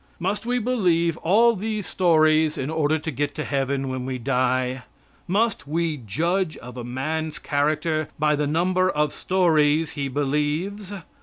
Must 0.17 0.47
we 0.47 0.57
believe 0.57 1.15
all 1.17 1.55
these 1.55 1.85
stories 1.85 2.57
in 2.57 2.71
order 2.71 2.97
to 2.97 3.11
get 3.11 3.35
to 3.35 3.43
Heaven 3.43 3.87
when 3.87 4.03
we 4.03 4.17
die? 4.17 4.81
Must 5.27 5.67
we 5.67 5.97
judge 5.97 6.57
of 6.57 6.75
a 6.75 6.83
man's 6.83 7.37
character 7.37 8.09
by 8.17 8.35
the 8.35 8.47
number 8.47 8.89
of 8.89 9.13
stories 9.13 9.91
he 9.91 10.07
believes? 10.07 10.91